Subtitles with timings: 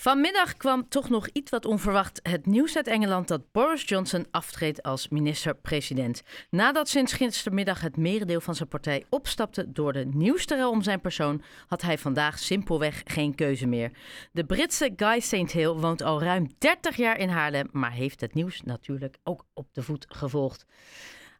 [0.00, 4.82] Vanmiddag kwam toch nog iets wat onverwacht het nieuws uit Engeland dat Boris Johnson aftreedt
[4.82, 6.22] als minister-president.
[6.50, 11.42] Nadat sinds gistermiddag het merendeel van zijn partij opstapte door de nieuwste om zijn persoon,
[11.66, 13.90] had hij vandaag simpelweg geen keuze meer.
[14.32, 15.52] De Britse Guy St.
[15.52, 19.68] Hill woont al ruim 30 jaar in Haarlem, maar heeft het nieuws natuurlijk ook op
[19.72, 20.66] de voet gevolgd.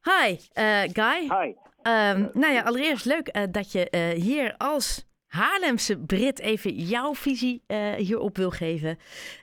[0.02, 1.20] Hi, uh, Guy.
[1.20, 1.54] Hi.
[1.82, 7.15] Um, nou ja, allereerst leuk uh, dat je uh, hier als Haarlemse Brit even jouw
[7.15, 8.99] visie uh, hierop wil geven.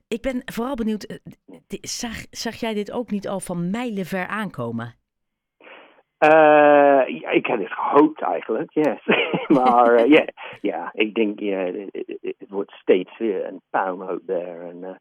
[0.08, 1.18] Ik ben vooral benieuwd, uh,
[1.82, 4.94] zag, zag jij dit ook niet al van mijlenver aankomen?
[6.20, 9.06] Uh, ja, ik had het gehoopt eigenlijk, yes.
[9.60, 10.26] maar ja,
[10.72, 11.72] ja, ik denk ja,
[12.22, 15.00] het wordt steeds weer een puinhoop daar en,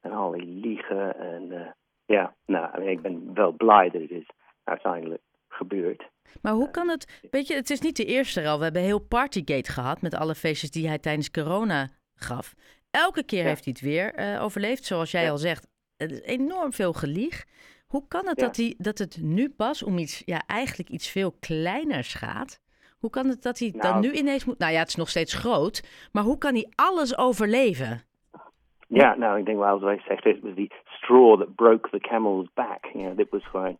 [0.00, 1.18] en al die liegen.
[1.18, 1.74] En
[2.06, 4.28] ja, nou, ik ben wel blij dat het is
[4.64, 6.08] uiteindelijk gebeurd.
[6.42, 8.58] Maar hoe kan het, weet je, het is niet de eerste al.
[8.58, 12.54] We hebben heel Partygate gehad met alle feestjes die hij tijdens corona gaf.
[12.90, 13.48] Elke keer ja.
[13.48, 15.30] heeft hij het weer uh, overleefd, zoals jij ja.
[15.30, 15.68] al zegt.
[15.96, 17.44] Het is enorm veel gelieg.
[17.86, 18.46] Hoe kan het ja.
[18.46, 22.60] dat, hij, dat het nu pas om iets, ja, eigenlijk iets veel kleiners gaat?
[22.98, 24.58] Hoe kan het dat hij nou, dan nu ineens moet...
[24.58, 28.02] Nou ja, het is nog steeds groot, maar hoe kan hij alles overleven?
[28.88, 30.72] Ja, nou, ik denk wel, zoals hij zegt, het was die
[31.06, 32.86] straw that broke the camel's back.
[32.92, 33.76] You know, dit was gewoon...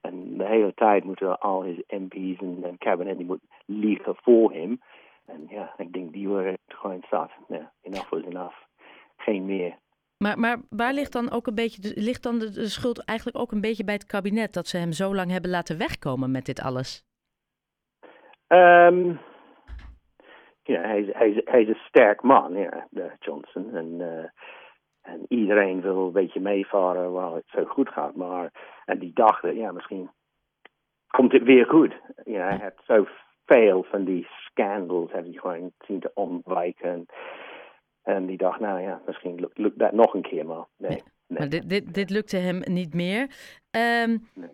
[0.00, 4.52] En de hele tijd moeten al his MP's en, en cabinet die moet liegen voor
[4.52, 4.80] hem.
[5.26, 7.30] En ja, ik denk die waren gewoon zat.
[7.48, 8.56] Ja, enough was enough.
[9.16, 9.78] Geen meer.
[10.18, 13.38] Maar, maar waar ligt dan ook een beetje de, ligt dan de, de schuld eigenlijk
[13.38, 16.44] ook een beetje bij het kabinet dat ze hem zo lang hebben laten wegkomen met
[16.46, 17.04] dit alles?
[18.48, 19.20] Um,
[20.62, 22.86] ja, hij, hij, hij is een sterk man, ja,
[23.18, 23.74] Johnson.
[23.74, 24.24] En uh,
[25.10, 28.14] en iedereen wil een beetje meevaren waar het zo goed gaat.
[28.14, 28.50] Maar,
[28.84, 30.10] en die dachten, ja, misschien
[31.06, 31.94] komt het weer goed.
[32.24, 36.90] Ja, hij heeft zoveel van die scandals heb hij gewoon zien te ontwijken.
[36.90, 37.06] En,
[38.02, 40.90] en die dacht, nou ja, misschien lukt, lukt dat nog een keer, maar nee.
[40.90, 41.02] nee.
[41.26, 41.38] nee.
[41.38, 43.20] Maar dit, dit, dit lukte hem niet meer.
[43.70, 44.50] Um, nee.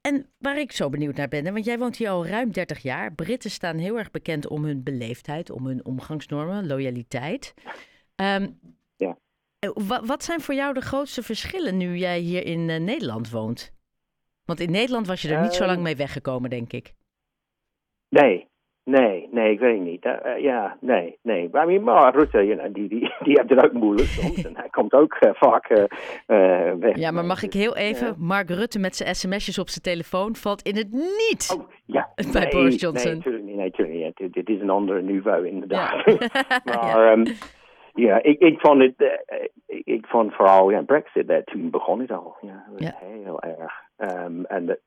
[0.00, 3.14] En waar ik zo benieuwd naar ben, want jij woont hier al ruim 30 jaar.
[3.14, 7.54] Britten staan heel erg bekend om hun beleefdheid, om hun omgangsnormen, loyaliteit.
[8.16, 8.58] Um,
[8.96, 9.16] ja.
[9.74, 13.72] Wat, wat zijn voor jou de grootste verschillen nu jij hier in uh, Nederland woont?
[14.44, 16.92] Want in Nederland was je er niet zo lang mee weggekomen, denk ik.
[18.08, 18.48] Nee,
[18.84, 20.04] nee, nee, ik weet niet.
[20.04, 21.48] Uh, ja, nee, nee.
[21.52, 24.44] Maar, I mean, maar Rutte, you know, die, die, die heeft het ook moeilijk soms.
[24.44, 25.68] en hij komt ook vaak
[26.78, 26.96] weg.
[26.96, 28.14] Ja, maar mag ik heel even?
[28.18, 32.12] Mark Rutte met zijn sms'jes op zijn telefoon valt in het niet oh, ja.
[32.32, 33.10] bij nee, Boris Johnson.
[33.10, 33.56] Nee, natuurlijk niet.
[33.56, 34.32] Nee, natuurlijk niet.
[34.32, 36.04] Dit is een ander niveau, inderdaad.
[36.04, 36.60] Ja.
[36.64, 37.12] maar...
[37.12, 37.24] Um,
[37.94, 42.10] ja, ik, ik vond het, uh, ik, vond vooral ja, Brexit, daar toen begon het
[42.10, 42.36] al.
[42.40, 43.06] Ja, dat was ja.
[43.06, 43.72] heel erg.
[43.96, 44.78] Um, en de,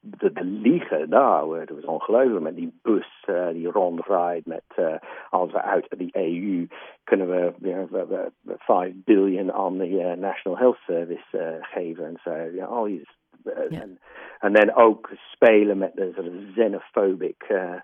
[0.00, 4.94] de, de liegen daar, dat was ongelooflijk met die bus uh, die rondrijdt met uh,
[5.30, 6.66] als we uit die EU
[7.04, 11.48] kunnen we weer we, we, we 5 biljoen aan de uh, National Health Service uh,
[11.60, 12.34] geven en zo.
[12.34, 13.08] Ja, al die
[13.44, 13.80] Ja.
[13.80, 13.98] en,
[14.38, 17.74] en dan ook spelen met de soort of xenophobic uh,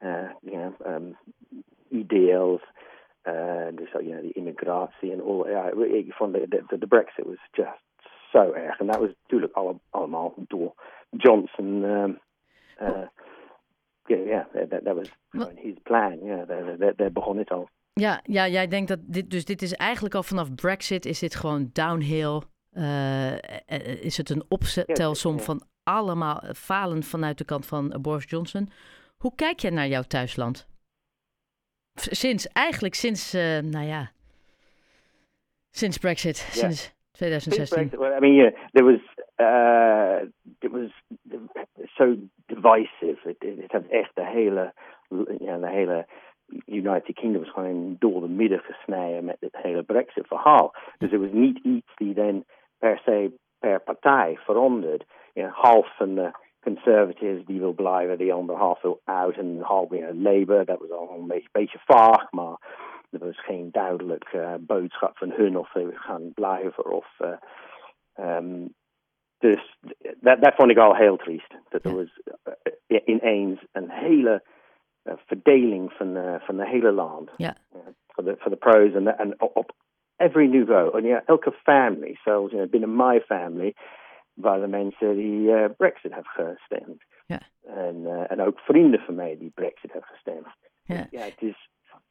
[0.00, 1.16] uh, you know, um,
[1.88, 2.60] ideals.
[3.24, 5.48] Uh, dus ja, die immigratie en al.
[5.48, 7.82] Ja, ik vond de, de, de Brexit was just
[8.30, 8.80] zo erg.
[8.80, 10.74] En dat was natuurlijk alle, allemaal door
[11.10, 11.82] Johnson.
[11.82, 12.20] Um,
[12.80, 12.88] uh,
[14.04, 15.10] ja, yeah, dat yeah, was
[15.54, 16.24] his plan.
[16.24, 17.68] Ja, yeah, daar, begon het al.
[17.92, 21.34] Ja, ja, jij denkt dat dit, dus dit is eigenlijk al vanaf Brexit is dit
[21.34, 22.40] gewoon downhill.
[22.72, 23.32] Uh,
[24.04, 28.68] is het een optelsom van allemaal falen vanuit de kant van Boris Johnson.
[29.16, 30.70] Hoe kijk jij naar jouw thuisland?
[31.94, 34.10] Sinds, eigenlijk sinds, uh, nou ja,
[35.70, 36.52] sinds Brexit, yeah.
[36.52, 37.52] sinds 2016.
[37.52, 39.00] Since Brexit, well, I mean, yeah, there was,
[39.38, 40.28] uh,
[40.60, 40.90] it was
[41.96, 42.16] so
[42.46, 43.18] divisive.
[43.22, 44.72] Het, het heeft echt de hele,
[45.38, 46.06] ja, de hele
[46.66, 50.74] United Kingdom was gewoon door de midden gesneden met het hele Brexit-verhaal.
[50.98, 52.44] Dus er was niet iets die dan
[52.78, 55.04] per se per partij veranderd.
[55.32, 56.30] You know, half van de
[56.62, 60.64] conservatives die wil blijven, die andere half wil uit en half weer Labour.
[60.64, 62.56] Dat was al een beetje, beetje vaag, maar
[63.10, 67.06] er was geen duidelijk uh, boodschap van hun of ze gaan blijven of.
[67.20, 68.74] Uh, um,
[69.38, 69.78] dus
[70.20, 71.54] dat, dat vond ik al heel triest.
[71.68, 72.20] Dat er was
[72.86, 74.42] uh, ineens een hele
[75.04, 77.30] uh, verdeling van, uh, van de hele land.
[77.36, 77.54] Ja.
[78.06, 79.72] Voor de, voor de pros en, op
[80.16, 80.98] every niveau.
[80.98, 83.74] En ja, elke family, zelfs you know, binnen my family,
[84.34, 87.02] waren mensen die uh, Brexit hebben gestemd.
[87.26, 87.40] Ja.
[87.66, 90.46] En, uh, en ook vrienden van mij die Brexit hebben gestemd.
[90.84, 91.68] Ja, ja het is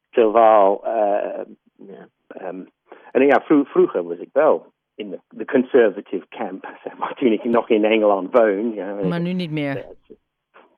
[0.10, 0.82] terwijl.
[0.86, 1.42] Uh,
[1.76, 2.08] ja,
[2.48, 2.70] um,
[3.12, 7.32] en ja, vro vroeger was ik wel in de, de conservative camp, zeg maar, toen
[7.32, 8.74] ik nog in Engeland woon.
[8.74, 9.86] Ja, maar nu niet meer.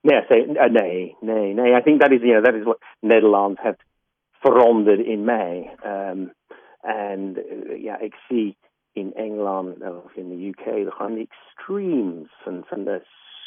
[0.01, 1.75] Nee, uh, nee, nee, nee.
[1.75, 3.83] I think that is, you know, that is what Nederland heeft
[4.31, 5.69] veranderd in mei.
[5.85, 6.33] Um,
[6.81, 8.57] en uh, ja, ik zie
[8.93, 13.01] in Engeland of in de UK gewoon de extremes van, van de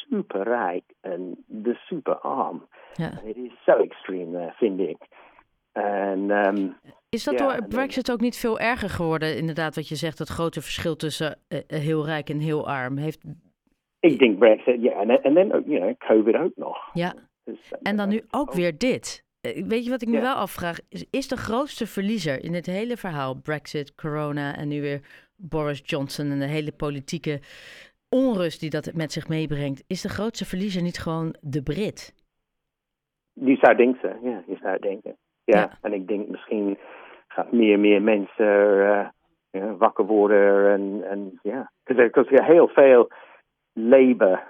[0.09, 2.67] superrijk en de superarm.
[2.93, 3.09] Ja.
[3.23, 4.97] Het is zo extreem daar, vind ik.
[5.71, 6.75] En, um,
[7.09, 10.61] is dat door Brexit ook niet veel erger geworden, inderdaad, wat je zegt, dat grote
[10.61, 12.97] verschil tussen uh, heel rijk en heel arm?
[12.97, 13.23] Heeft...
[13.99, 16.77] Ik denk Brexit, ja, en dan you know, COVID ook nog.
[16.93, 19.25] Ja, dus, en dan nu ook weer dit.
[19.41, 20.77] Weet je wat ik me wel afvraag?
[20.89, 25.81] Is, is de grootste verliezer in het hele verhaal, Brexit, corona en nu weer Boris
[25.85, 27.39] Johnson en de hele politieke
[28.09, 32.13] onrust die dat met zich meebrengt, is de grootste verliezer niet gewoon de Brit?
[33.33, 35.17] Je zou denken, ja, je zou denken.
[35.43, 36.77] Ja, en ik denk misschien
[37.27, 38.45] gaat meer en meer mensen
[39.51, 41.71] uh, wakker worden en, en ja.
[41.83, 43.11] Er heel veel
[43.73, 44.43] Labour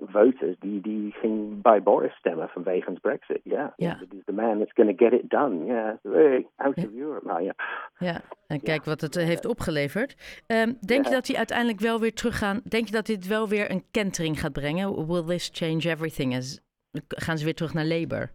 [0.00, 3.40] voters die, die ging bij Boris stemmen vanwege Brexit.
[3.44, 4.00] Ja, yeah.
[4.00, 4.12] yeah.
[4.12, 5.64] is the man that's going to get it done.
[5.64, 6.44] Ja, yeah.
[6.56, 7.26] out of Europe.
[7.26, 7.54] Nou, ja.
[7.98, 10.42] ja, en kijk wat het uh, heeft opgeleverd.
[10.46, 12.60] Um, denk je dat hij uiteindelijk wel weer teruggaan?
[12.68, 15.06] Denk je dat dit wel weer een kentering gaat brengen?
[15.06, 16.36] Will this change everything?
[16.36, 16.60] As,
[17.08, 18.30] gaan ze weer terug naar Labour?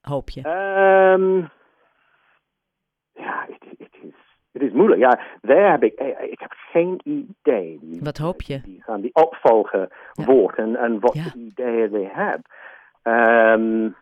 [0.00, 0.40] Hoop je?
[0.48, 1.48] Um,
[3.12, 3.46] ja,
[4.74, 5.00] het moeilijk.
[5.00, 7.78] Ja, daar heb ik, eh, ik heb geen idee.
[8.00, 8.60] Wat hoop je?
[8.60, 10.24] Die gaan die opvolger ja.
[10.24, 11.34] wordt en, en wat ja.
[11.34, 12.50] ideeën ze hebben.
[13.02, 13.96] Um,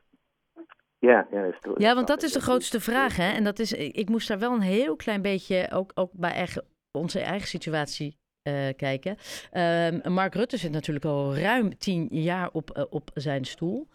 [0.98, 3.16] ja, ja, is ja, want dat is de grootste vraag.
[3.16, 3.32] Hè?
[3.32, 6.64] En dat is, ik moest daar wel een heel klein beetje, ook, ook bij eigen,
[6.98, 8.16] onze eigen situatie
[8.48, 9.16] uh, kijken.
[9.52, 13.88] Uh, Mark Rutte zit natuurlijk al ruim tien jaar op, uh, op zijn stoel.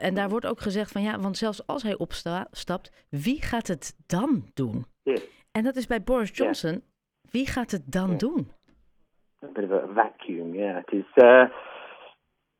[0.00, 3.94] En daar wordt ook gezegd van ja, want zelfs als hij opstapt, wie gaat het
[4.06, 4.86] dan doen?
[5.02, 5.18] Yeah.
[5.56, 6.82] En dat is bij Boris Johnson.
[7.30, 8.50] Wie gaat het dan doen?
[9.40, 10.60] Bit of a vacuum, ja.
[10.60, 10.76] Yeah.
[10.76, 11.24] Het is.
[11.24, 11.44] Uh,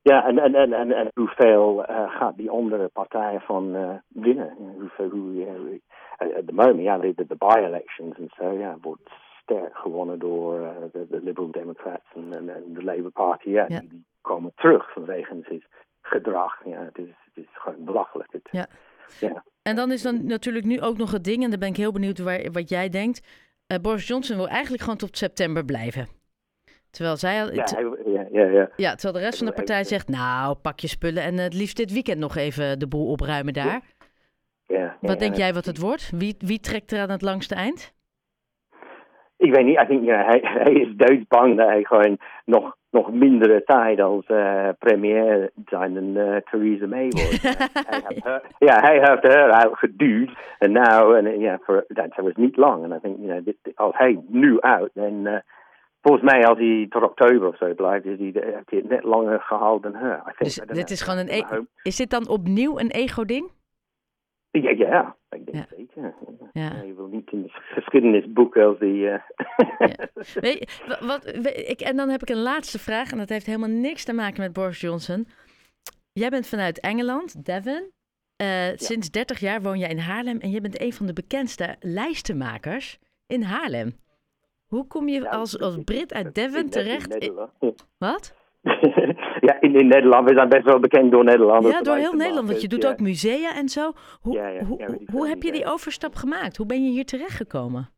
[0.03, 4.57] ja, en, en, en, en, en hoeveel uh, gaat die andere partijen van uh, winnen?
[4.79, 5.81] Hoeveel, hoe,
[6.19, 9.11] at the moment, ja, de, de by-elections en zo, ja, wordt
[9.43, 10.59] sterk gewonnen door
[10.93, 13.49] de, de Liberal Democrats en, en, en de Labour Party.
[13.49, 13.67] Ja.
[13.67, 15.67] Die, die, komen terug vanwege het
[16.01, 16.65] gedrag.
[16.65, 18.33] Ja, het is, het is gewoon belachelijk.
[18.33, 18.67] Het, ja.
[19.67, 19.71] Ja.
[19.71, 21.93] En dan is dan natuurlijk nu ook nog het ding, en daar ben ik heel
[21.93, 23.21] benieuwd waar, wat jij denkt.
[23.73, 26.09] Uh, Boris Johnson wil eigenlijk gewoon tot september blijven.
[26.91, 27.67] Terwijl zij al, ja,
[28.07, 28.71] ja, ja, ja.
[28.77, 31.77] ja, terwijl de rest van de partij zegt, nou, pak je spullen en het liefst
[31.77, 33.81] dit weekend nog even de boel opruimen daar.
[34.67, 36.11] Ja, wat denk jij wat het wordt?
[36.15, 37.93] Wie, wie trekt er aan het langste eind?
[39.47, 43.13] Ik weet niet, ik denk, ja, hij, hij is doodsbang dat hij gewoon nog nog
[43.13, 47.43] mindere tijd als uh, premier zijn dan uh, Theresa May wordt.
[48.69, 52.85] ja, hij heeft haar uitgeduwd en nou, en ja, voor, dat was niet lang.
[52.85, 55.37] En ik denk, you know, dit, als hij nu uit, dan uh,
[56.03, 59.05] volgens mij als hij tot oktober of zo blijft, is hij, heeft hij het net
[59.05, 60.35] langer gehaald dan haar.
[60.39, 61.43] Dus dit is gewoon een, e
[61.83, 63.51] is dit dan opnieuw een ego-ding?
[64.63, 65.77] Ja, ja, ik denk ja.
[65.77, 66.15] zeker.
[66.53, 66.83] Ja.
[66.83, 69.03] je wil niet in de geschiedenisboeken als die...
[69.03, 69.19] Uh...
[69.79, 70.09] Ja.
[70.41, 71.27] Weet, wat,
[71.69, 74.41] ik, en dan heb ik een laatste vraag en dat heeft helemaal niks te maken
[74.41, 75.27] met Boris Johnson.
[76.13, 77.91] Jij bent vanuit Engeland, Devon.
[78.43, 78.77] Uh, ja.
[78.77, 82.99] Sinds 30 jaar woon jij in Haarlem en je bent een van de bekendste lijstenmakers
[83.27, 83.97] in Haarlem.
[84.67, 87.15] Hoe kom je als, als Brit uit Devon terecht?
[87.15, 87.35] In,
[87.99, 88.35] wat?
[89.47, 90.29] ja, in, in Nederland.
[90.29, 91.67] We zijn best wel bekend door Nederland.
[91.67, 92.49] Ja, door heel Nederland.
[92.49, 93.93] Want je doet ook musea en zo.
[94.21, 96.57] Hoe, ja, ja, hoe, hoe heb je die overstap gemaakt?
[96.57, 97.89] Hoe ben je hier terechtgekomen?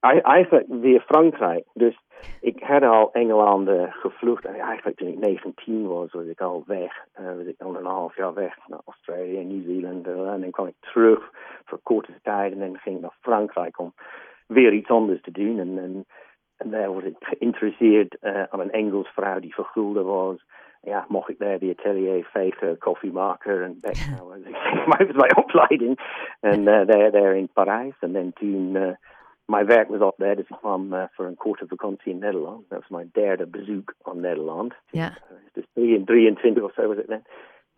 [0.00, 1.64] Eigenlijk weer Frankrijk.
[1.74, 1.98] Dus
[2.40, 4.44] ik had al Engeland uh, gevlucht.
[4.44, 6.92] En eigenlijk toen ik 19 was, was ik al weg.
[7.20, 10.06] Uh, was ik al een half jaar weg naar Australië en Nieuw-Zeeland.
[10.06, 11.30] Uh, en dan kwam ik terug
[11.64, 12.52] voor korte tijd.
[12.52, 13.94] En dan ging ik naar Frankrijk om
[14.46, 15.58] weer iets anders te doen.
[15.58, 16.06] En, en
[16.56, 20.44] en daar was ik geïnteresseerd uh, aan een Engels vrouw die vergulden was.
[20.82, 24.50] Ja, mocht ik daar die atelier vegen, koffiemaker en bekhouden.
[24.86, 25.98] maar het was mijn opleiding.
[26.40, 27.94] En uh, daar, daar in Parijs.
[28.00, 28.88] En dan toen, uh,
[29.46, 32.68] mijn werk was op daar, dus ik kwam uh, voor een korte vakantie in Nederland.
[32.68, 34.74] Dat was mijn derde bezoek aan Nederland.
[34.90, 35.12] Ja.
[35.52, 35.64] Dus
[36.04, 37.22] 23 of zo was het dan.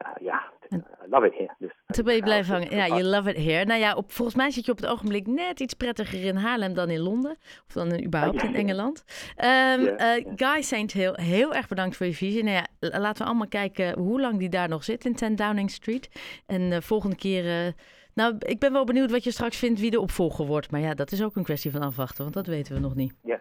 [0.05, 1.55] Uh, ja, I love it here.
[1.59, 2.77] Dus, Toen ben je blijven hangen.
[2.77, 3.65] Ja, you love it here.
[3.65, 6.75] Nou ja, op, volgens mij zit je op het ogenblik net iets prettiger in Haarlem
[6.75, 7.37] dan in Londen.
[7.67, 9.05] Of dan überhaupt in Engeland.
[9.45, 12.45] Um, uh, Guy Saint Hill, heel erg bedankt voor je visie.
[12.45, 15.71] Nou ja, laten we allemaal kijken hoe lang die daar nog zit in 10 Downing
[15.71, 16.11] Street.
[16.47, 17.45] En de volgende keer...
[17.45, 17.73] Uh,
[18.15, 20.71] nou, ik ben wel benieuwd wat je straks vindt wie de opvolger wordt.
[20.71, 23.15] Maar ja, dat is ook een kwestie van afwachten, want dat weten we nog niet.
[23.23, 23.41] Ja.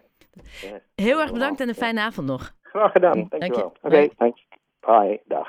[0.94, 2.52] Heel erg bedankt en een fijne avond nog.
[2.62, 3.26] Graag gedaan.
[3.28, 3.64] Dankjewel.
[3.64, 4.46] Oké, okay, thanks.
[4.80, 5.20] Bye.
[5.24, 5.48] Dag.